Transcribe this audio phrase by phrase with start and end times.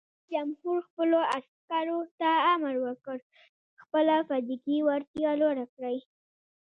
[0.03, 3.17] رئیس جمهور خپلو عسکرو ته امر وکړ؛
[3.81, 5.97] خپله فزیکي وړتیا لوړه کړئ!